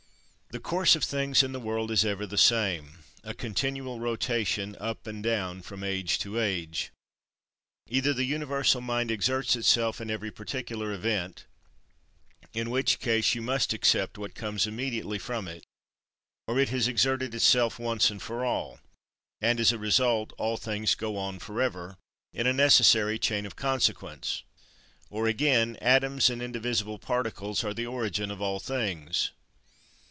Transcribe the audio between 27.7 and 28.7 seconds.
the origin of all